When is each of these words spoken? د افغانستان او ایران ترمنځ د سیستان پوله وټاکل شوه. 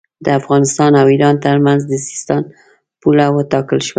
د 0.25 0.27
افغانستان 0.39 0.91
او 1.01 1.05
ایران 1.13 1.35
ترمنځ 1.45 1.81
د 1.87 1.93
سیستان 2.07 2.41
پوله 3.01 3.25
وټاکل 3.31 3.79
شوه. 3.85 3.89